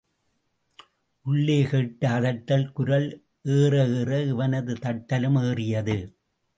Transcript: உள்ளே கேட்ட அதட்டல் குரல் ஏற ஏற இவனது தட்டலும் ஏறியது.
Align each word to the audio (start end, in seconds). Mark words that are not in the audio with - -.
உள்ளே 1.25 1.57
கேட்ட 1.63 2.09
அதட்டல் 2.09 2.67
குரல் 2.71 3.07
ஏற 3.57 3.73
ஏற 3.99 4.23
இவனது 4.25 4.73
தட்டலும் 4.73 5.39
ஏறியது. 5.49 5.97